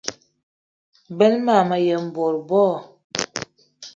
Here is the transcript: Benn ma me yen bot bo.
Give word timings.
Benn 1.17 1.35
ma 1.45 1.55
me 1.69 1.77
yen 1.87 2.05
bot 2.15 2.35
bo. 2.49 2.65